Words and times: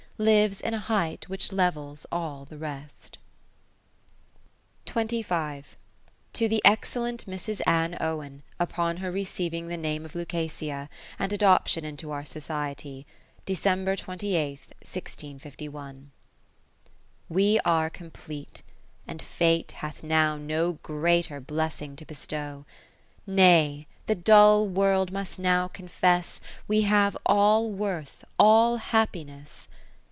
Lives 0.17 0.61
in 0.61 0.75
a 0.75 0.79
height 0.79 1.27
which 1.29 1.51
levels 1.51 2.05
all 2.11 2.45
the 2.45 2.59
rest. 2.59 3.17
40 4.87 5.23
To 5.23 6.47
the 6.47 6.61
Excellent 6.63 7.25
Mrs. 7.25 7.59
Anne 7.65 7.97
Owen, 7.99 8.43
upon 8.59 8.97
her 8.97 9.09
receiving 9.11 9.67
the 9.67 9.77
Name 9.77 10.05
of 10.05 10.13
Lucasia, 10.13 10.89
and 11.17 11.33
Adoption 11.33 11.83
into 11.83 12.11
our 12.11 12.23
Society, 12.23 13.07
December 13.47 13.95
28, 13.95 14.59
1651 14.83 16.11
We 17.27 17.59
are 17.65 17.89
complete, 17.89 18.61
and 19.07 19.23
Fate 19.23 19.71
hath 19.71 20.03
now 20.03 20.35
No 20.37 20.73
greater 20.83 21.39
blessing 21.39 21.95
to 21.95 22.05
bestow: 22.05 22.67
(526) 23.25 23.25
Nay, 23.35 23.87
the 24.05 24.13
dull 24.13 24.67
World 24.67 25.11
must 25.11 25.39
now 25.39 25.67
confess. 25.67 26.39
We 26.67 26.83
have 26.83 27.17
all 27.25 27.71
worth, 27.71 28.23
all 28.37 28.77
happiness. 28.77 29.67